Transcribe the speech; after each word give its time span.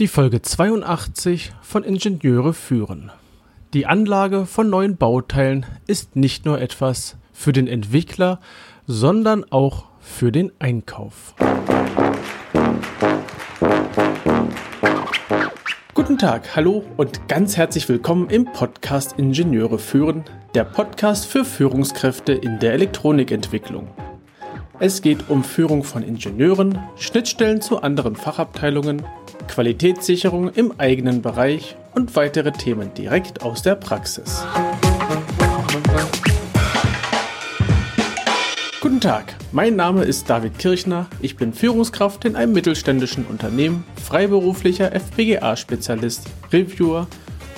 Die 0.00 0.08
Folge 0.08 0.40
82 0.40 1.52
von 1.60 1.84
Ingenieure 1.84 2.54
führen. 2.54 3.12
Die 3.74 3.84
Anlage 3.84 4.46
von 4.46 4.70
neuen 4.70 4.96
Bauteilen 4.96 5.66
ist 5.86 6.16
nicht 6.16 6.46
nur 6.46 6.58
etwas 6.58 7.18
für 7.34 7.52
den 7.52 7.68
Entwickler, 7.68 8.40
sondern 8.86 9.44
auch 9.52 9.84
für 10.00 10.32
den 10.32 10.52
Einkauf. 10.58 11.34
Guten 15.92 16.16
Tag, 16.16 16.56
hallo 16.56 16.82
und 16.96 17.28
ganz 17.28 17.58
herzlich 17.58 17.86
willkommen 17.86 18.30
im 18.30 18.46
Podcast 18.46 19.18
Ingenieure 19.18 19.78
führen, 19.78 20.24
der 20.54 20.64
Podcast 20.64 21.26
für 21.26 21.44
Führungskräfte 21.44 22.32
in 22.32 22.58
der 22.58 22.72
Elektronikentwicklung. 22.72 23.88
Es 24.82 25.02
geht 25.02 25.28
um 25.28 25.44
Führung 25.44 25.84
von 25.84 26.02
Ingenieuren, 26.02 26.78
Schnittstellen 26.96 27.60
zu 27.60 27.82
anderen 27.82 28.16
Fachabteilungen, 28.16 29.04
Qualitätssicherung 29.48 30.48
im 30.50 30.74
eigenen 30.78 31.22
Bereich 31.22 31.76
und 31.94 32.14
weitere 32.16 32.52
Themen 32.52 32.94
direkt 32.94 33.42
aus 33.42 33.62
der 33.62 33.74
Praxis. 33.74 34.44
Guten 38.80 39.00
Tag, 39.00 39.36
mein 39.52 39.76
Name 39.76 40.04
ist 40.04 40.30
David 40.30 40.58
Kirchner, 40.58 41.06
ich 41.20 41.36
bin 41.36 41.52
Führungskraft 41.52 42.24
in 42.24 42.36
einem 42.36 42.52
mittelständischen 42.52 43.26
Unternehmen, 43.26 43.84
freiberuflicher 44.02 44.92
FPGA-Spezialist, 44.94 46.26
Reviewer 46.52 47.06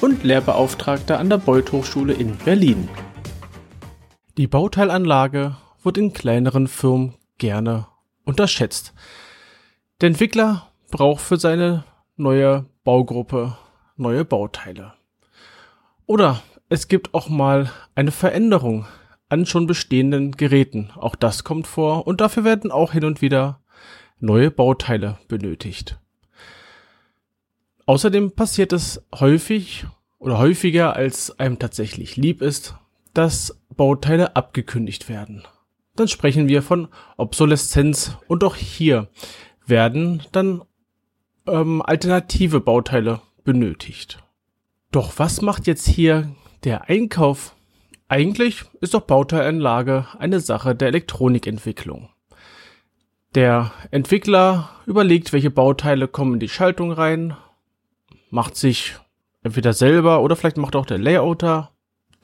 und 0.01 0.25
Lehrbeauftragter 0.25 1.19
an 1.19 1.31
der 1.31 1.39
Beuth 1.39 1.73
Hochschule 1.73 2.13
in 2.13 2.37
Berlin. 2.37 2.89
Die 4.37 4.47
Bauteilanlage 4.47 5.57
wird 5.83 5.99
in 5.99 6.13
kleineren 6.13 6.67
Firmen 6.67 7.15
gerne 7.39 7.87
unterschätzt. 8.25 8.93
Der 10.01 10.09
Entwickler 10.09 10.72
braucht 10.93 11.23
für 11.23 11.37
seine 11.37 11.83
neue 12.17 12.67
Baugruppe 12.85 13.57
neue 13.97 14.25
Bauteile. 14.25 14.93
Oder 16.07 16.41
es 16.69 16.87
gibt 16.87 17.15
auch 17.15 17.29
mal 17.29 17.73
eine 17.97 18.13
Veränderung 18.13 18.87
an 19.29 19.45
schon 19.47 19.67
bestehenden 19.67 20.33
Geräten. 20.33 20.93
Auch 20.95 21.17
das 21.17 21.43
kommt 21.43 21.67
vor 21.67 22.07
und 22.07 22.21
dafür 22.21 22.45
werden 22.45 22.71
auch 22.71 22.93
hin 22.93 23.05
und 23.05 23.21
wieder 23.21 23.61
neue 24.21 24.53
Bauteile 24.53 25.19
benötigt. 25.27 25.99
Außerdem 27.87 28.37
passiert 28.37 28.73
es 28.73 29.05
häufig 29.13 29.87
oder 30.21 30.39
häufiger 30.39 30.95
als 30.95 31.37
einem 31.41 31.59
tatsächlich 31.59 32.17
lieb 32.17 32.41
ist, 32.41 32.77
dass 33.13 33.61
Bauteile 33.75 34.37
abgekündigt 34.37 35.09
werden 35.09 35.43
dann 35.97 36.09
sprechen 36.09 36.49
wir 36.49 36.63
von 36.63 36.89
Obsoleszenz 37.17 38.17
und 38.29 38.45
auch 38.45 38.57
hier 38.57 39.09
werden 39.67 40.23
dann 40.33 40.63
ähm, 41.47 41.83
alternative 41.83 42.61
Bauteile 42.61 43.21
benötigt. 43.45 44.23
Doch 44.91 45.19
was 45.19 45.41
macht 45.43 45.67
jetzt 45.67 45.87
hier 45.87 46.35
der 46.65 46.89
Einkauf? 46.89 47.55
Eigentlich 48.09 48.65
ist 48.81 48.95
doch 48.95 49.03
Bauteilanlage 49.03 50.07
eine 50.19 50.41
Sache 50.41 50.75
der 50.75 50.89
Elektronikentwicklung. 50.89 52.11
Der 53.35 53.73
Entwickler 53.91 54.69
überlegt, 54.85 55.33
welche 55.33 55.51
Bauteile 55.51 56.09
kommen 56.09 56.35
in 56.35 56.41
die 56.41 56.51
Schaltung 56.51 56.93
rein, 56.93 57.35
macht 58.29 58.57
sich 58.57 58.97
entweder 59.43 59.73
selber 59.73 60.21
oder 60.21 60.37
vielleicht 60.37 60.59
macht 60.59 60.77
auch 60.77 60.85
der 60.85 60.99
Layouter, 60.99 61.71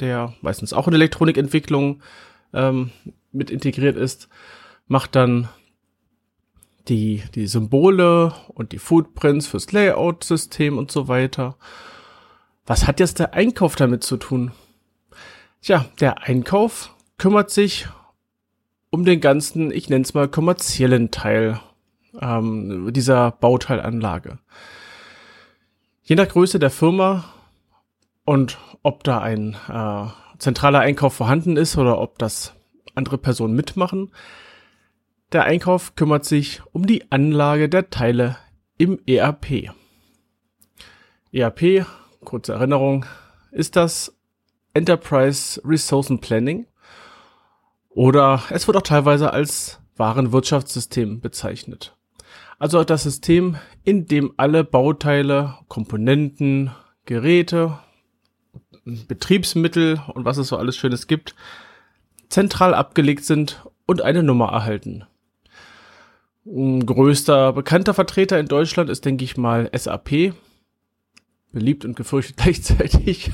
der 0.00 0.34
meistens 0.42 0.72
auch 0.75 0.86
in 0.86 0.94
Elektronikentwicklung 0.94 2.03
ähm, 2.53 2.91
mit 3.32 3.50
integriert 3.50 3.97
ist, 3.97 4.28
macht 4.86 5.16
dann 5.16 5.48
die, 6.89 7.22
die 7.34 7.47
Symbole 7.47 8.34
und 8.48 8.72
die 8.72 8.78
Footprints 8.78 9.47
fürs 9.47 9.70
Layout-System 9.72 10.78
und 10.78 10.91
so 10.91 11.08
weiter. 11.08 11.56
Was 12.67 12.86
hat 12.86 13.00
jetzt 13.00 13.19
der 13.19 13.34
Einkauf 13.34 13.77
damit 13.77 14.05
zu 14.05 14.17
tun? 14.17 14.53
Tja, 15.62 15.86
der 16.00 16.22
Einkauf 16.22 16.94
kümmert 17.16 17.50
sich 17.50 17.89
um 18.91 19.04
den 19.04 19.21
ganzen, 19.21 19.71
ich 19.71 19.88
nenne 19.88 20.03
es 20.03 20.15
mal, 20.15 20.28
kommerziellen 20.28 21.10
Teil 21.10 21.60
ähm, 22.21 22.93
dieser 22.93 23.32
Bauteilanlage. 23.32 24.38
Je 26.03 26.16
nach 26.16 26.28
Größe 26.28 26.59
der 26.59 26.71
Firma 26.71 27.25
und 28.25 28.59
ob 28.82 29.04
da 29.04 29.21
ein 29.21 29.56
äh, 29.69 30.06
zentraler 30.38 30.81
Einkauf 30.81 31.15
vorhanden 31.15 31.56
ist 31.56 31.77
oder 31.77 31.98
ob 31.98 32.19
das 32.19 32.54
andere 32.94 33.19
Personen 33.19 33.54
mitmachen. 33.54 34.10
Der 35.33 35.44
Einkauf 35.44 35.94
kümmert 35.94 36.25
sich 36.25 36.62
um 36.72 36.87
die 36.87 37.12
Anlage 37.12 37.69
der 37.69 37.91
Teile 37.91 38.39
im 38.78 38.99
ERP. 39.06 39.71
ERP, 41.33 41.84
kurze 42.25 42.55
Erinnerung, 42.55 43.05
ist 43.50 43.77
das 43.77 44.16
Enterprise 44.72 45.61
Resourcen 45.66 46.21
Planning 46.21 46.66
oder 47.91 48.43
es 48.49 48.66
wird 48.66 48.78
auch 48.78 48.83
teilweise 48.83 49.31
als 49.31 49.81
Warenwirtschaftssystem 49.99 51.21
bezeichnet. 51.21 51.95
Also 52.59 52.83
das 52.83 53.03
System, 53.03 53.59
in 53.84 54.06
dem 54.06 54.33
alle 54.39 54.65
Bauteile, 54.65 55.59
Komponenten, 55.69 56.71
Geräte, 57.05 57.78
Betriebsmittel 58.87 60.00
und 60.15 60.25
was 60.25 60.39
es 60.39 60.49
so 60.49 60.56
alles 60.56 60.78
Schönes 60.78 61.06
gibt, 61.06 61.34
zentral 62.31 62.72
abgelegt 62.72 63.27
sind 63.27 63.62
und 63.84 64.00
eine 64.00 64.22
Nummer 64.22 64.53
erhalten. 64.53 65.05
Größter 66.44 67.53
bekannter 67.53 67.94
Vertreter 67.94 68.38
in 68.38 68.47
Deutschland 68.47 68.91
ist, 68.91 69.04
denke 69.04 69.25
ich 69.25 69.37
mal, 69.37 69.71
SAP. 69.75 70.34
Beliebt 71.53 71.84
und 71.84 71.97
gefürchtet 71.97 72.37
gleichzeitig. 72.43 73.31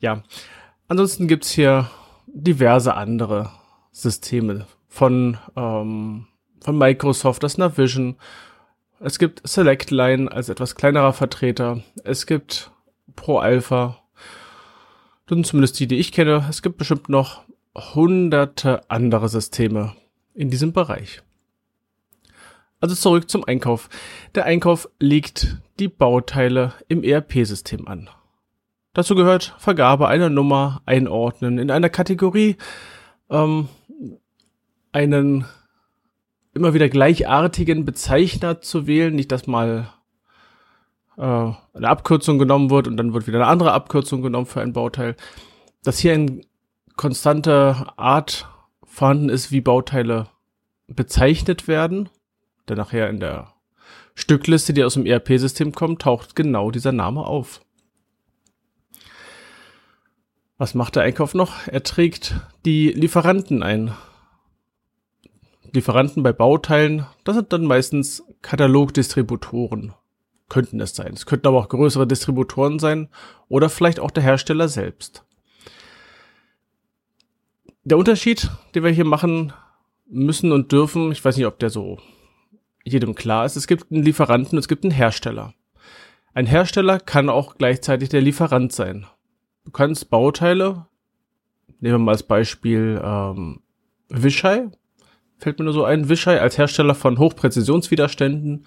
ja. 0.00 0.22
Ansonsten 0.88 1.28
gibt's 1.28 1.50
hier 1.50 1.90
diverse 2.26 2.94
andere 2.94 3.50
Systeme 3.92 4.66
von, 4.88 5.36
ähm, 5.56 6.26
von 6.60 6.78
Microsoft, 6.78 7.42
das 7.42 7.58
Navision. 7.58 8.16
Es 9.00 9.18
gibt 9.18 9.46
SelectLine 9.46 10.30
als 10.30 10.48
etwas 10.48 10.74
kleinerer 10.74 11.12
Vertreter. 11.12 11.82
Es 12.04 12.26
gibt 12.26 12.70
Pro 13.14 13.38
Alpha. 13.38 14.02
Das 15.26 15.36
sind 15.36 15.46
zumindest 15.46 15.78
die, 15.78 15.86
die 15.86 15.98
ich 15.98 16.12
kenne. 16.12 16.46
Es 16.48 16.62
gibt 16.62 16.78
bestimmt 16.78 17.08
noch 17.08 17.42
hunderte 17.74 18.88
andere 18.90 19.28
Systeme 19.28 19.94
in 20.34 20.50
diesem 20.50 20.72
Bereich. 20.72 21.22
Also 22.80 22.94
zurück 22.94 23.28
zum 23.28 23.44
Einkauf. 23.44 23.88
Der 24.34 24.44
Einkauf 24.44 24.88
legt 25.00 25.58
die 25.78 25.88
Bauteile 25.88 26.74
im 26.88 27.02
ERP-System 27.02 27.88
an. 27.88 28.08
Dazu 28.94 29.14
gehört 29.14 29.54
Vergabe 29.58 30.08
einer 30.08 30.28
Nummer, 30.28 30.82
Einordnen 30.86 31.58
in 31.58 31.70
einer 31.70 31.88
Kategorie, 31.88 32.56
ähm, 33.30 33.68
einen 34.92 35.44
immer 36.54 36.74
wieder 36.74 36.88
gleichartigen 36.88 37.84
Bezeichner 37.84 38.60
zu 38.60 38.86
wählen, 38.86 39.14
nicht 39.14 39.30
dass 39.30 39.46
mal 39.46 39.92
äh, 41.16 41.22
eine 41.22 41.88
Abkürzung 41.88 42.38
genommen 42.38 42.70
wird 42.70 42.88
und 42.88 42.96
dann 42.96 43.12
wird 43.12 43.26
wieder 43.26 43.38
eine 43.38 43.46
andere 43.46 43.72
Abkürzung 43.72 44.22
genommen 44.22 44.46
für 44.46 44.60
ein 44.60 44.72
Bauteil. 44.72 45.16
Dass 45.84 45.98
hier 45.98 46.14
ein 46.14 46.44
konstante 46.96 47.86
Art 47.96 48.48
vorhanden 48.84 49.28
ist, 49.28 49.52
wie 49.52 49.60
Bauteile 49.60 50.28
bezeichnet 50.88 51.68
werden. 51.68 52.08
Denn 52.68 52.76
nachher 52.76 53.08
in 53.08 53.20
der 53.20 53.54
Stückliste, 54.14 54.72
die 54.72 54.84
aus 54.84 54.94
dem 54.94 55.06
ERP-System 55.06 55.72
kommt, 55.72 56.02
taucht 56.02 56.36
genau 56.36 56.70
dieser 56.70 56.92
Name 56.92 57.24
auf. 57.24 57.60
Was 60.56 60.74
macht 60.74 60.96
der 60.96 61.04
Einkauf 61.04 61.34
noch? 61.34 61.66
Er 61.66 61.82
trägt 61.82 62.34
die 62.64 62.90
Lieferanten 62.90 63.62
ein. 63.62 63.92
Lieferanten 65.72 66.22
bei 66.22 66.32
Bauteilen, 66.32 67.06
das 67.24 67.36
sind 67.36 67.52
dann 67.52 67.64
meistens 67.64 68.24
Katalogdistributoren. 68.42 69.94
Könnten 70.48 70.80
es 70.80 70.96
sein. 70.96 71.12
Es 71.12 71.26
könnten 71.26 71.46
aber 71.46 71.58
auch 71.58 71.68
größere 71.68 72.06
Distributoren 72.06 72.78
sein 72.78 73.08
oder 73.48 73.68
vielleicht 73.68 74.00
auch 74.00 74.10
der 74.10 74.22
Hersteller 74.22 74.68
selbst 74.68 75.24
der 77.88 77.98
Unterschied, 77.98 78.50
den 78.74 78.84
wir 78.84 78.90
hier 78.90 79.06
machen 79.06 79.52
müssen 80.06 80.52
und 80.52 80.72
dürfen, 80.72 81.10
ich 81.10 81.24
weiß 81.24 81.36
nicht, 81.36 81.46
ob 81.46 81.58
der 81.58 81.70
so 81.70 81.98
jedem 82.92 83.14
klar 83.14 83.44
ist, 83.44 83.56
es 83.56 83.66
gibt 83.66 83.90
einen 83.90 84.02
Lieferanten, 84.02 84.58
es 84.58 84.68
gibt 84.68 84.84
einen 84.84 84.92
Hersteller. 84.92 85.54
Ein 86.34 86.46
Hersteller 86.46 87.00
kann 87.00 87.28
auch 87.28 87.56
gleichzeitig 87.56 88.08
der 88.08 88.20
Lieferant 88.20 88.72
sein. 88.72 89.06
Du 89.64 89.70
kannst 89.70 90.10
Bauteile, 90.10 90.86
nehmen 91.80 91.94
wir 91.94 91.98
mal 91.98 92.12
als 92.12 92.22
Beispiel 92.22 93.00
ähm, 93.02 93.60
Wischei, 94.08 94.68
fällt 95.38 95.58
mir 95.58 95.64
nur 95.64 95.74
so 95.74 95.84
ein, 95.84 96.08
Wischei 96.08 96.40
als 96.40 96.58
Hersteller 96.58 96.94
von 96.94 97.18
Hochpräzisionswiderständen, 97.18 98.66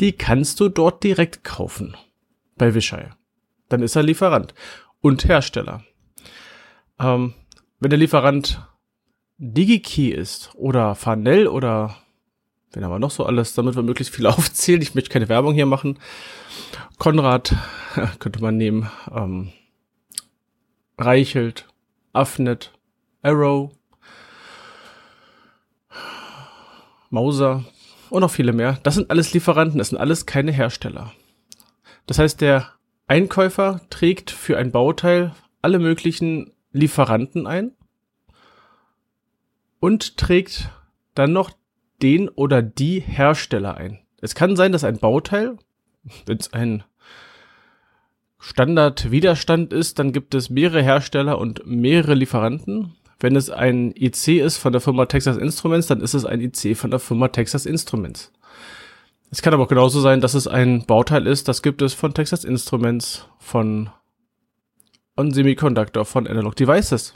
die 0.00 0.12
kannst 0.12 0.60
du 0.60 0.68
dort 0.68 1.04
direkt 1.04 1.44
kaufen 1.44 1.96
bei 2.56 2.74
Wischei. 2.74 3.10
Dann 3.68 3.82
ist 3.82 3.96
er 3.96 4.02
Lieferant 4.02 4.54
und 5.00 5.26
Hersteller. 5.26 5.84
Ähm, 6.98 7.34
wenn 7.78 7.90
der 7.90 7.98
Lieferant 7.98 8.66
DigiKey 9.38 10.10
ist 10.10 10.50
oder 10.54 10.94
Farnell 10.94 11.48
oder 11.48 11.96
wen 12.72 12.84
haben 12.84 12.92
wir 12.92 12.98
noch 12.98 13.10
so 13.10 13.24
alles, 13.24 13.54
damit 13.54 13.76
wir 13.76 13.82
möglichst 13.82 14.14
viel 14.14 14.26
aufzählen. 14.28 14.82
Ich 14.82 14.94
möchte 14.94 15.10
keine 15.10 15.28
Werbung 15.28 15.54
hier 15.54 15.66
machen. 15.66 15.98
Konrad 16.98 17.54
könnte 18.18 18.40
man 18.40 18.56
nehmen. 18.56 18.90
Ähm, 19.12 19.52
Reichelt, 20.98 21.66
Affnet, 22.12 22.72
Arrow, 23.22 23.70
Mauser 27.08 27.64
und 28.10 28.20
noch 28.20 28.30
viele 28.30 28.52
mehr. 28.52 28.78
Das 28.82 28.94
sind 28.94 29.10
alles 29.10 29.32
Lieferanten, 29.32 29.78
das 29.78 29.88
sind 29.88 29.98
alles 29.98 30.26
keine 30.26 30.52
Hersteller. 30.52 31.12
Das 32.06 32.18
heißt, 32.18 32.40
der 32.40 32.72
Einkäufer 33.06 33.80
trägt 33.90 34.30
für 34.30 34.58
ein 34.58 34.72
Bauteil 34.72 35.34
alle 35.62 35.78
möglichen 35.78 36.52
Lieferanten 36.72 37.46
ein 37.46 37.72
und 39.80 40.16
trägt 40.16 40.70
dann 41.14 41.32
noch 41.32 41.50
den 42.02 42.28
oder 42.28 42.62
die 42.62 43.00
Hersteller 43.00 43.76
ein. 43.76 43.98
Es 44.20 44.34
kann 44.34 44.56
sein, 44.56 44.72
dass 44.72 44.84
ein 44.84 44.98
Bauteil, 44.98 45.56
wenn 46.26 46.38
es 46.38 46.52
ein 46.52 46.84
Standardwiderstand 48.38 49.72
ist, 49.72 49.98
dann 49.98 50.12
gibt 50.12 50.34
es 50.34 50.50
mehrere 50.50 50.82
Hersteller 50.82 51.38
und 51.38 51.66
mehrere 51.66 52.14
Lieferanten. 52.14 52.96
Wenn 53.18 53.36
es 53.36 53.50
ein 53.50 53.92
IC 53.94 54.28
ist 54.40 54.56
von 54.56 54.72
der 54.72 54.80
Firma 54.80 55.04
Texas 55.04 55.36
Instruments, 55.36 55.86
dann 55.88 56.00
ist 56.00 56.14
es 56.14 56.24
ein 56.24 56.40
IC 56.40 56.76
von 56.76 56.90
der 56.90 57.00
Firma 57.00 57.28
Texas 57.28 57.66
Instruments. 57.66 58.32
Es 59.30 59.42
kann 59.42 59.52
aber 59.52 59.64
auch 59.64 59.68
genauso 59.68 60.00
sein, 60.00 60.22
dass 60.22 60.34
es 60.34 60.48
ein 60.48 60.86
Bauteil 60.86 61.26
ist, 61.26 61.46
das 61.48 61.62
gibt 61.62 61.82
es 61.82 61.92
von 61.92 62.14
Texas 62.14 62.44
Instruments, 62.44 63.28
von 63.38 63.90
On 65.16 65.32
Semiconductor, 65.32 66.04
von 66.04 66.26
Analog 66.26 66.56
Devices. 66.56 67.12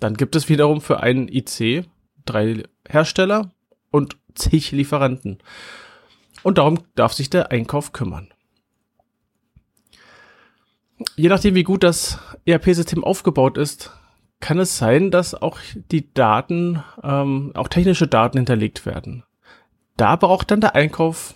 Dann 0.00 0.14
gibt 0.14 0.34
es 0.34 0.48
wiederum 0.48 0.80
für 0.80 1.00
einen 1.00 1.28
IC 1.28 1.86
drei 2.26 2.64
Hersteller 2.88 3.53
und 3.94 4.16
zig 4.34 4.72
Lieferanten. 4.72 5.38
Und 6.42 6.58
darum 6.58 6.80
darf 6.96 7.12
sich 7.12 7.30
der 7.30 7.52
Einkauf 7.52 7.92
kümmern. 7.92 8.34
Je 11.14 11.28
nachdem, 11.28 11.54
wie 11.54 11.62
gut 11.62 11.84
das 11.84 12.18
ERP-System 12.44 13.04
aufgebaut 13.04 13.56
ist, 13.56 13.92
kann 14.40 14.58
es 14.58 14.76
sein, 14.78 15.12
dass 15.12 15.40
auch 15.40 15.60
die 15.92 16.12
Daten, 16.12 16.82
ähm, 17.04 17.52
auch 17.54 17.68
technische 17.68 18.08
Daten 18.08 18.38
hinterlegt 18.38 18.84
werden. 18.84 19.22
Da 19.96 20.16
braucht 20.16 20.50
dann 20.50 20.60
der 20.60 20.74
Einkauf, 20.74 21.34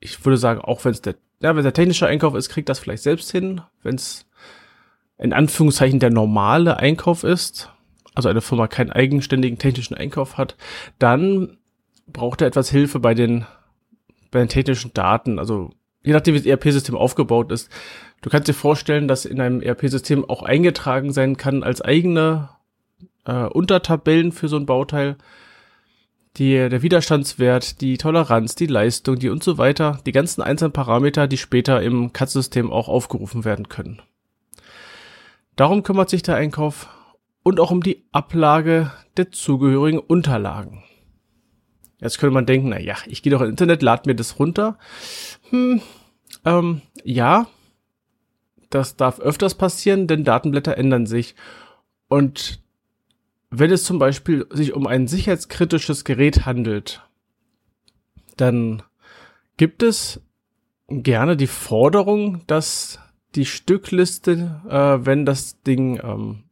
ich 0.00 0.24
würde 0.24 0.38
sagen, 0.38 0.62
auch 0.62 0.82
wenn 0.86 0.92
es 0.92 1.02
der, 1.02 1.16
ja, 1.42 1.54
wenn 1.54 1.62
der 1.62 1.74
technische 1.74 2.06
Einkauf 2.06 2.34
ist, 2.34 2.48
kriegt 2.48 2.70
das 2.70 2.78
vielleicht 2.78 3.02
selbst 3.02 3.30
hin. 3.30 3.60
Wenn 3.82 3.96
es 3.96 4.26
in 5.18 5.34
Anführungszeichen 5.34 6.00
der 6.00 6.10
normale 6.10 6.78
Einkauf 6.78 7.22
ist, 7.22 7.70
also 8.18 8.28
eine 8.28 8.40
Firma 8.40 8.66
keinen 8.66 8.90
eigenständigen 8.90 9.58
technischen 9.58 9.94
Einkauf 9.94 10.38
hat, 10.38 10.56
dann 10.98 11.56
braucht 12.08 12.40
er 12.40 12.48
etwas 12.48 12.68
Hilfe 12.68 12.98
bei 12.98 13.14
den, 13.14 13.46
bei 14.32 14.40
den 14.40 14.48
technischen 14.48 14.92
Daten. 14.92 15.38
Also 15.38 15.70
je 16.02 16.12
nachdem, 16.12 16.34
wie 16.34 16.38
das 16.38 16.46
ERP-System 16.46 16.96
aufgebaut 16.96 17.52
ist. 17.52 17.70
Du 18.20 18.28
kannst 18.28 18.48
dir 18.48 18.54
vorstellen, 18.54 19.06
dass 19.06 19.24
in 19.24 19.40
einem 19.40 19.62
ERP-System 19.62 20.28
auch 20.28 20.42
eingetragen 20.42 21.12
sein 21.12 21.36
kann 21.36 21.62
als 21.62 21.80
eigene 21.80 22.48
äh, 23.24 23.44
Untertabellen 23.44 24.32
für 24.32 24.48
so 24.48 24.56
ein 24.56 24.66
Bauteil. 24.66 25.16
Die, 26.38 26.54
der 26.54 26.82
Widerstandswert, 26.82 27.80
die 27.80 27.98
Toleranz, 27.98 28.56
die 28.56 28.66
Leistung, 28.66 29.20
die 29.20 29.28
und 29.28 29.44
so 29.44 29.58
weiter, 29.58 30.00
die 30.06 30.12
ganzen 30.12 30.42
einzelnen 30.42 30.72
Parameter, 30.72 31.28
die 31.28 31.36
später 31.36 31.82
im 31.82 32.12
CAD-System 32.12 32.72
auch 32.72 32.88
aufgerufen 32.88 33.44
werden 33.44 33.68
können. 33.68 34.02
Darum 35.54 35.84
kümmert 35.84 36.10
sich 36.10 36.22
der 36.22 36.34
Einkauf 36.34 36.88
und 37.48 37.60
auch 37.60 37.70
um 37.70 37.82
die 37.82 38.04
Ablage 38.12 38.92
der 39.16 39.32
zugehörigen 39.32 39.98
Unterlagen. 39.98 40.84
Jetzt 41.98 42.18
könnte 42.18 42.34
man 42.34 42.44
denken, 42.44 42.68
na 42.68 42.78
ja, 42.78 42.96
ich 43.06 43.22
gehe 43.22 43.30
doch 43.30 43.40
ins 43.40 43.52
Internet, 43.52 43.80
lade 43.80 44.02
mir 44.04 44.14
das 44.14 44.38
runter. 44.38 44.78
Hm, 45.48 45.80
ähm, 46.44 46.82
ja, 47.04 47.46
das 48.68 48.96
darf 48.96 49.18
öfters 49.18 49.54
passieren, 49.54 50.06
denn 50.06 50.24
Datenblätter 50.24 50.76
ändern 50.76 51.06
sich. 51.06 51.36
Und 52.08 52.62
wenn 53.48 53.70
es 53.72 53.84
zum 53.84 53.98
Beispiel 53.98 54.46
sich 54.50 54.74
um 54.74 54.86
ein 54.86 55.08
sicherheitskritisches 55.08 56.04
Gerät 56.04 56.44
handelt, 56.44 57.02
dann 58.36 58.82
gibt 59.56 59.82
es 59.82 60.20
gerne 60.88 61.34
die 61.34 61.46
Forderung, 61.46 62.46
dass 62.46 62.98
die 63.36 63.46
Stückliste, 63.46 64.60
äh, 64.68 65.06
wenn 65.06 65.24
das 65.24 65.62
Ding 65.62 65.98
ähm, 66.04 66.44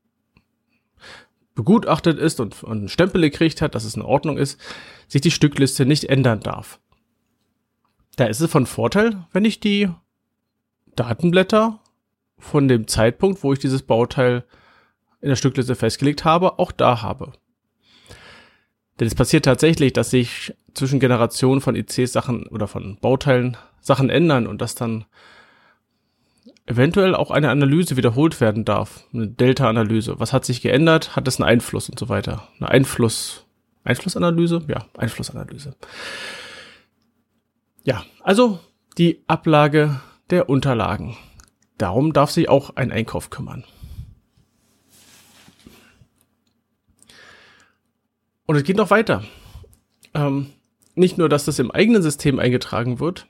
begutachtet 1.57 2.19
ist 2.19 2.39
und, 2.39 2.63
und 2.63 2.79
einen 2.79 2.89
Stempel 2.89 3.23
gekriegt 3.23 3.61
hat, 3.61 3.75
dass 3.75 3.85
es 3.85 3.97
in 3.97 4.03
Ordnung 4.03 4.39
ist, 4.39 4.61
sich 5.09 5.23
die 5.23 5.33
Stückliste 5.33 5.85
nicht 5.87 6.05
ändern 6.05 6.41
darf. 6.41 6.79
Da 8.15 8.27
ist 8.27 8.41
es 8.41 8.51
von 8.51 8.67
Vorteil, 8.67 9.27
wenn 9.33 9.45
ich 9.45 9.59
die 9.59 9.89
Datenblätter 10.95 11.81
von 12.39 12.69
dem 12.69 12.87
Zeitpunkt, 12.87 13.43
wo 13.43 13.53
ich 13.53 13.59
dieses 13.59 13.83
Bauteil 13.83 14.45
in 15.21 15.31
der 15.31 15.37
Stückliste 15.37 15.75
festgelegt 15.75 16.25
habe, 16.25 16.59
auch 16.59 16.71
da 16.71 17.03
habe. 17.03 17.33
Denn 19.01 19.07
es 19.07 19.15
passiert 19.15 19.45
tatsächlich, 19.45 19.93
dass 19.93 20.11
sich 20.11 20.55
zwischen 20.75 21.01
Generationen 21.01 21.61
von 21.61 21.75
ICs 21.75 22.13
Sachen 22.13 22.47
oder 22.47 22.69
von 22.69 22.97
Bauteilen 23.01 23.57
Sachen 23.81 24.11
ändern 24.11 24.47
und 24.47 24.61
dass 24.61 24.75
dann 24.75 25.07
eventuell 26.67 27.15
auch 27.15 27.31
eine 27.31 27.51
Analyse 27.51 27.97
wiederholt 27.97 28.41
werden 28.41 28.65
darf. 28.65 29.05
Eine 29.13 29.29
Delta-Analyse. 29.29 30.19
Was 30.19 30.33
hat 30.33 30.45
sich 30.45 30.61
geändert? 30.61 31.17
Hat 31.17 31.27
es 31.29 31.41
einen 31.41 31.49
Einfluss 31.49 31.89
und 31.89 31.99
so 31.99 32.09
weiter? 32.09 32.49
Eine 32.59 32.71
Einfluss, 32.71 33.47
Einflussanalyse? 33.85 34.65
Ja, 34.69 34.87
Einflussanalyse. 34.97 35.77
Ja, 37.85 38.05
also 38.23 38.59
die 38.99 39.23
Ablage 39.29 40.01
der 40.31 40.49
Unterlagen. 40.49 41.17
Darum 41.79 42.13
darf 42.13 42.31
sich 42.31 42.49
auch 42.49 42.75
ein 42.75 42.91
Einkauf 42.91 43.31
kümmern. 43.31 43.65
Und 48.47 48.57
es 48.57 48.65
geht 48.65 48.77
noch 48.77 48.91
weiter. 48.91 49.25
Ähm, 50.15 50.47
nicht 50.95 51.19
nur, 51.19 51.29
dass 51.29 51.45
das 51.45 51.59
im 51.59 51.71
eigenen 51.71 52.03
System 52.03 52.39
eingetragen 52.39 52.99
wird, 53.01 53.27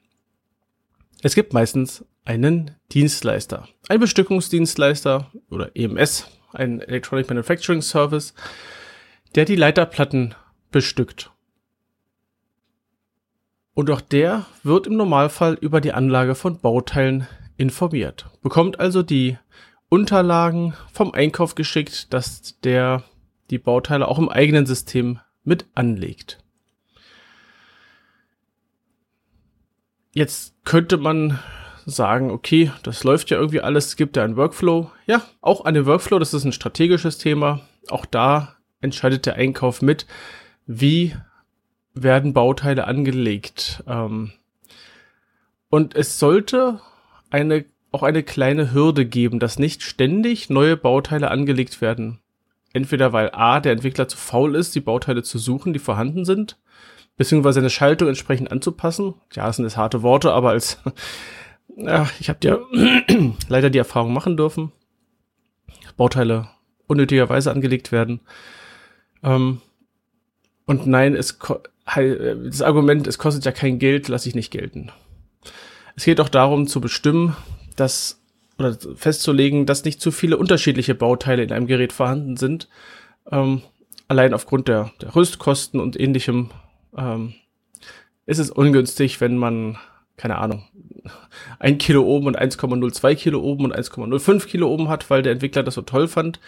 es 1.23 1.35
gibt 1.35 1.53
meistens 1.53 2.05
einen 2.25 2.73
Dienstleister, 2.93 3.69
ein 3.89 4.01
Bestückungsdienstleister 4.01 5.31
oder 5.51 5.71
EMS, 5.75 6.29
ein 6.53 6.81
Electronic 6.81 7.29
Manufacturing 7.29 7.83
Service, 7.83 8.35
der 9.35 9.45
die 9.45 9.57
Leiterplatten 9.57 10.35
bestückt. 10.71 11.31
Und 13.75 13.91
auch 13.91 14.01
der 14.01 14.47
wird 14.63 14.87
im 14.87 14.97
Normalfall 14.97 15.55
über 15.55 15.81
die 15.81 15.93
Anlage 15.93 16.35
von 16.35 16.59
Bauteilen 16.61 17.27
informiert, 17.57 18.27
bekommt 18.43 18.81
also 18.81 19.03
die 19.03 19.39
Unterlagen 19.89 20.75
vom 20.93 21.13
Einkauf 21.13 21.55
geschickt, 21.55 22.13
dass 22.13 22.59
der 22.61 23.05
die 23.51 23.59
Bauteile 23.59 24.09
auch 24.09 24.19
im 24.19 24.29
eigenen 24.29 24.67
System 24.67 25.21
mit 25.45 25.67
anlegt. 25.75 26.39
Jetzt 30.17 30.55
könnte 30.65 30.97
man 30.97 31.39
sagen, 31.85 32.31
okay, 32.31 32.73
das 32.83 33.05
läuft 33.05 33.29
ja 33.29 33.37
irgendwie 33.37 33.61
alles, 33.61 33.89
es 33.89 33.97
gibt 33.97 34.17
ja 34.17 34.25
einen 34.25 34.39
Workflow. 34.39 34.91
Ja, 35.07 35.21
auch 35.43 35.67
an 35.67 35.75
dem 35.75 35.85
Workflow, 35.85 36.19
das 36.19 36.33
ist 36.33 36.45
ein 36.45 36.53
strategisches 36.53 37.19
Thema. 37.19 37.61
Auch 37.91 38.07
da 38.07 38.57
entscheidet 38.81 39.27
der 39.27 39.35
Einkauf 39.35 39.83
mit, 39.83 40.07
wie 40.65 41.15
werden 41.93 42.33
Bauteile 42.33 42.87
angelegt. 42.87 43.85
Ähm, 43.87 44.33
und 45.69 45.95
es 45.95 46.19
sollte 46.19 46.81
eine, 47.29 47.67
auch 47.93 48.03
eine 48.03 48.23
kleine 48.23 48.73
Hürde 48.73 49.05
geben, 49.05 49.39
dass 49.39 49.59
nicht 49.59 49.83
ständig 49.83 50.49
neue 50.49 50.79
Bauteile 50.79 51.31
angelegt 51.31 51.83
werden. 51.83 52.21
Entweder 52.73 53.13
weil 53.13 53.33
A, 53.35 53.61
der 53.61 53.73
Entwickler 53.73 54.09
zu 54.09 54.17
faul 54.17 54.55
ist, 54.55 54.75
die 54.75 54.81
Bauteile 54.81 55.23
zu 55.23 55.37
suchen, 55.37 55.75
die 55.75 55.79
vorhanden 55.79 56.25
sind, 56.25 56.57
beziehungsweise 57.17 57.61
eine 57.61 57.71
Schaltung 57.71 58.09
entsprechend 58.09 58.53
anzupassen. 58.53 59.15
Ja, 59.33 59.47
das 59.47 59.57
sind 59.57 59.65
jetzt 59.65 59.77
harte 59.77 60.03
Worte, 60.03 60.33
aber 60.33 60.51
als 60.51 60.79
ja, 61.77 62.09
ich 62.21 62.29
habe 62.29 62.39
ja 62.43 62.59
leider 63.49 63.71
die 63.71 63.79
Erfahrung 63.79 64.13
machen 64.13 64.37
dürfen, 64.37 64.73
Bauteile 65.97 66.49
unnötigerweise 66.87 67.51
angelegt 67.51 67.93
werden. 67.93 68.21
Ähm, 69.23 69.61
und 70.67 70.87
nein, 70.87 71.15
es 71.15 71.39
das 71.39 72.63
Argument, 72.63 73.07
es 73.07 73.19
kostet 73.19 73.45
ja 73.45 73.53
kein 73.53 73.79
Geld, 73.79 74.09
lasse 74.09 74.29
ich 74.29 74.35
nicht 74.35 74.51
gelten. 74.51 74.91
Es 75.95 76.05
geht 76.05 76.21
auch 76.21 76.29
darum 76.29 76.67
zu 76.67 76.81
bestimmen, 76.81 77.37
dass 77.77 78.21
oder 78.59 78.77
festzulegen, 78.97 79.67
dass 79.67 79.85
nicht 79.85 80.01
zu 80.01 80.11
viele 80.11 80.37
unterschiedliche 80.37 80.95
Bauteile 80.95 81.43
in 81.43 81.53
einem 81.53 81.67
Gerät 81.67 81.93
vorhanden 81.93 82.37
sind. 82.37 82.69
Ähm, 83.31 83.63
allein 84.09 84.35
aufgrund 84.35 84.69
der, 84.69 84.93
der 85.01 85.15
Rüstkosten 85.15 85.79
und 85.79 85.99
ähnlichem 85.99 86.51
ähm, 86.97 87.35
ist 88.27 88.39
es 88.39 88.51
ungünstig, 88.51 89.21
wenn 89.21 89.37
man, 89.37 89.79
keine 90.17 90.39
Ahnung, 90.39 90.65
ein 91.59 91.79
Kilo 91.79 92.03
oben 92.03 92.27
und 92.27 92.39
1,02 92.39 93.15
Kilo 93.15 93.41
oben 93.41 93.65
und 93.65 93.77
1,05 93.77 94.47
Kilo 94.47 94.69
oben 94.69 94.89
hat, 94.89 95.09
weil 95.11 95.23
der 95.23 95.33
Entwickler 95.33 95.63
das 95.63 95.75
so 95.75 95.83
toll 95.83 96.09
fand. 96.09 96.41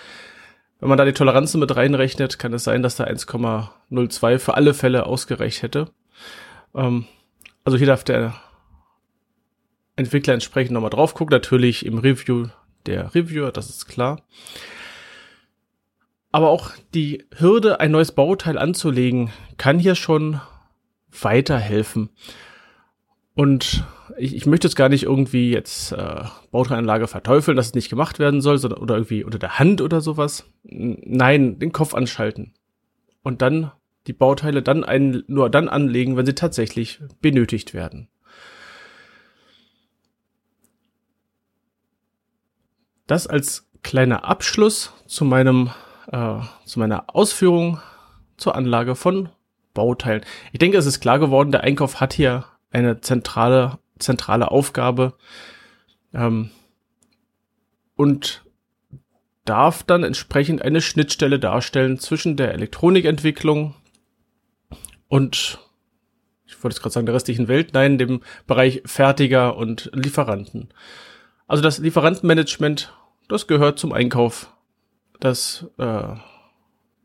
Wenn 0.80 0.88
man 0.88 0.98
da 0.98 1.04
die 1.04 1.12
Toleranzen 1.12 1.60
mit 1.60 1.74
reinrechnet, 1.74 2.38
kann 2.38 2.52
es 2.52 2.64
sein, 2.64 2.82
dass 2.82 2.96
da 2.96 3.04
1,02 3.04 4.38
für 4.38 4.54
alle 4.54 4.74
Fälle 4.74 5.06
ausgereicht 5.06 5.62
hätte. 5.62 5.90
Ähm, 6.74 7.06
also 7.64 7.78
hier 7.78 7.86
darf 7.86 8.04
der 8.04 8.34
Entwickler 9.96 10.34
entsprechend 10.34 10.72
nochmal 10.72 10.90
drauf 10.90 11.14
gucken. 11.14 11.34
Natürlich 11.34 11.84
im 11.84 11.98
Review 11.98 12.48
der 12.86 13.14
Reviewer, 13.14 13.52
das 13.52 13.68
ist 13.68 13.86
klar. 13.86 14.22
Aber 16.30 16.50
auch 16.50 16.72
die 16.94 17.24
Hürde, 17.36 17.80
ein 17.80 17.90
neues 17.90 18.12
Bauteil 18.12 18.58
anzulegen, 18.58 19.30
kann 19.56 19.78
hier 19.78 19.94
schon 19.94 20.40
weiterhelfen. 21.10 22.10
Und 23.34 23.84
ich, 24.18 24.34
ich 24.34 24.46
möchte 24.46 24.66
jetzt 24.66 24.74
gar 24.74 24.88
nicht 24.88 25.04
irgendwie 25.04 25.50
jetzt 25.50 25.92
äh, 25.92 26.24
Bauteilanlage 26.50 27.06
verteufeln, 27.06 27.56
dass 27.56 27.68
es 27.68 27.74
nicht 27.74 27.88
gemacht 27.88 28.18
werden 28.18 28.40
soll, 28.40 28.58
sondern 28.58 28.80
oder 28.80 28.96
irgendwie 28.96 29.24
unter 29.24 29.38
der 29.38 29.58
Hand 29.58 29.80
oder 29.80 30.00
sowas. 30.00 30.44
Nein, 30.64 31.58
den 31.58 31.72
Kopf 31.72 31.94
anschalten. 31.94 32.52
Und 33.22 33.40
dann 33.40 33.72
die 34.06 34.12
Bauteile 34.12 34.62
dann 34.62 34.84
ein, 34.84 35.22
nur 35.28 35.50
dann 35.50 35.68
anlegen, 35.68 36.16
wenn 36.16 36.26
sie 36.26 36.34
tatsächlich 36.34 37.00
benötigt 37.20 37.74
werden. 37.74 38.08
Das 43.06 43.26
als 43.26 43.70
kleiner 43.82 44.24
Abschluss 44.24 44.92
zu 45.06 45.24
meinem 45.24 45.70
äh, 46.10 46.40
zu 46.64 46.78
meiner 46.78 47.14
Ausführung 47.14 47.80
zur 48.36 48.54
Anlage 48.54 48.94
von 48.94 49.28
Bauteilen. 49.74 50.24
Ich 50.52 50.58
denke, 50.58 50.78
es 50.78 50.86
ist 50.86 51.00
klar 51.00 51.18
geworden, 51.18 51.52
der 51.52 51.62
Einkauf 51.62 52.00
hat 52.00 52.12
hier 52.12 52.44
eine 52.70 53.00
zentrale 53.00 53.78
zentrale 53.98 54.50
Aufgabe 54.50 55.14
ähm, 56.14 56.50
und 57.96 58.44
darf 59.44 59.82
dann 59.82 60.04
entsprechend 60.04 60.62
eine 60.62 60.80
Schnittstelle 60.80 61.38
darstellen 61.38 61.98
zwischen 61.98 62.36
der 62.36 62.52
Elektronikentwicklung 62.52 63.74
und 65.08 65.58
ich 66.46 66.62
wollte 66.62 66.74
jetzt 66.74 66.82
gerade 66.82 66.92
sagen, 66.92 67.06
der 67.06 67.14
restlichen 67.14 67.48
Welt, 67.48 67.72
nein, 67.72 67.98
dem 67.98 68.22
Bereich 68.46 68.82
Fertiger 68.86 69.56
und 69.56 69.90
Lieferanten. 69.94 70.68
Also 71.46 71.62
das 71.62 71.78
Lieferantenmanagement, 71.78 72.92
das 73.28 73.46
gehört 73.46 73.78
zum 73.78 73.92
Einkauf. 73.92 74.50
Das 75.20 75.66
äh, 75.78 75.82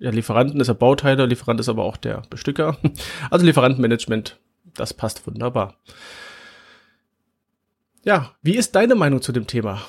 ja, 0.04 0.10
Lieferanten 0.10 0.60
ist 0.60 0.68
der 0.68 0.74
Bauteile, 0.74 1.26
Lieferant 1.26 1.60
ist 1.60 1.70
aber 1.70 1.84
auch 1.84 1.98
der 1.98 2.24
Bestücker. 2.30 2.78
Also 3.30 3.46
Lieferantenmanagement, 3.46 4.40
das 4.74 4.94
passt 4.94 5.26
wunderbar. 5.26 5.76
Ja, 8.04 8.32
wie 8.42 8.56
ist 8.56 8.76
deine 8.76 8.96
Meinung 8.96 9.22
zu 9.22 9.32
dem 9.32 9.48
Thema? 9.48 9.82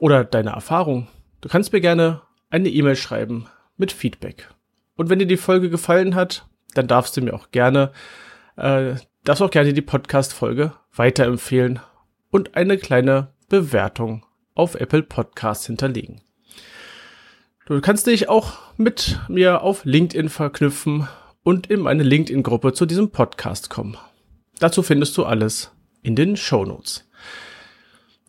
Oder 0.00 0.24
deine 0.24 0.50
Erfahrung? 0.50 1.08
Du 1.40 1.48
kannst 1.48 1.72
mir 1.72 1.80
gerne 1.80 2.20
eine 2.50 2.68
E-Mail 2.68 2.96
schreiben 2.96 3.46
mit 3.78 3.90
Feedback. 3.90 4.50
Und 4.96 5.08
wenn 5.08 5.18
dir 5.18 5.26
die 5.26 5.38
Folge 5.38 5.70
gefallen 5.70 6.14
hat, 6.14 6.46
dann 6.74 6.86
darfst 6.86 7.16
du 7.16 7.22
mir 7.22 7.32
auch 7.32 7.50
gerne, 7.50 7.92
äh, 8.56 8.96
darfst 9.24 9.42
auch 9.42 9.50
gerne 9.50 9.72
die 9.72 9.80
Podcast-Folge 9.80 10.74
weiterempfehlen 10.94 11.80
und 12.30 12.54
eine 12.54 12.76
kleine 12.76 13.32
Bewertung 13.48 14.26
auf 14.54 14.74
Apple 14.74 15.02
Podcasts 15.02 15.66
hinterlegen. 15.66 16.20
Du 17.66 17.80
kannst 17.80 18.08
dich 18.08 18.28
auch 18.28 18.54
mit 18.76 19.20
mir 19.28 19.62
auf 19.62 19.84
LinkedIn 19.84 20.28
verknüpfen 20.28 21.06
und 21.44 21.68
in 21.68 21.80
meine 21.80 22.02
LinkedIn-Gruppe 22.02 22.72
zu 22.72 22.86
diesem 22.86 23.10
Podcast 23.10 23.70
kommen. 23.70 23.96
Dazu 24.58 24.82
findest 24.82 25.16
du 25.16 25.24
alles 25.24 25.70
in 26.02 26.16
den 26.16 26.36
Show 26.36 26.64
Notes. 26.64 27.08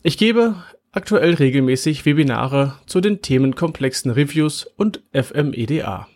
Ich 0.03 0.19
gebe 0.19 0.55
aktuell 0.91 1.33
regelmäßig 1.33 2.05
Webinare 2.05 2.79
zu 2.85 3.01
den 3.01 3.23
themenkomplexen 3.23 4.11
Reviews 4.11 4.65
und 4.77 5.01
FMEDA. 5.13 6.07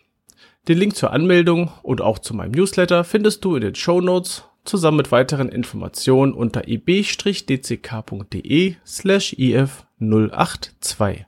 Den 0.68 0.78
Link 0.78 0.94
zur 0.94 1.12
Anmeldung 1.12 1.72
und 1.82 2.00
auch 2.00 2.20
zu 2.20 2.34
meinem 2.34 2.52
Newsletter 2.52 3.02
findest 3.02 3.44
du 3.44 3.56
in 3.56 3.62
den 3.62 3.74
Show 3.74 4.00
Notes 4.00 4.44
zusammen 4.64 4.98
mit 4.98 5.10
weiteren 5.10 5.48
Informationen 5.48 6.32
unter 6.34 6.68
ib-dck.de 6.68 7.16
slash 8.84 9.32
if082. 9.34 11.27